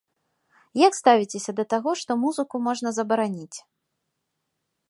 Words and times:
Як 0.87 0.97
ставіцеся 0.99 1.51
да 1.59 1.63
таго, 1.73 1.95
што 2.05 2.11
музыку 2.23 2.55
можна 2.69 2.89
забараніць? 2.99 3.57